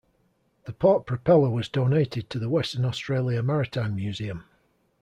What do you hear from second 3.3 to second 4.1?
Maritime